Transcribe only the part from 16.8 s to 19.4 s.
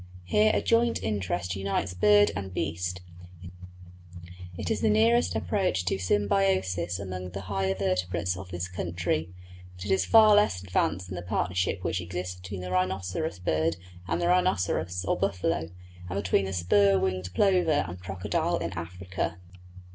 winged plover and crocodile in Africa.